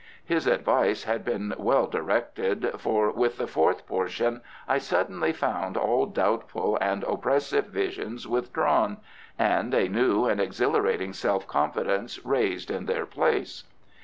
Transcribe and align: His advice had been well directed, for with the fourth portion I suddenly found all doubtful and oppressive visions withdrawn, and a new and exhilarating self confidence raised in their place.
His 0.25 0.47
advice 0.47 1.03
had 1.03 1.23
been 1.23 1.53
well 1.59 1.85
directed, 1.85 2.71
for 2.79 3.11
with 3.11 3.37
the 3.37 3.45
fourth 3.45 3.85
portion 3.85 4.41
I 4.67 4.79
suddenly 4.79 5.31
found 5.31 5.77
all 5.77 6.07
doubtful 6.07 6.75
and 6.81 7.03
oppressive 7.03 7.65
visions 7.67 8.27
withdrawn, 8.27 8.97
and 9.37 9.75
a 9.75 9.87
new 9.87 10.25
and 10.25 10.41
exhilarating 10.41 11.13
self 11.13 11.45
confidence 11.47 12.25
raised 12.25 12.71
in 12.71 12.87
their 12.87 13.05
place. 13.05 13.63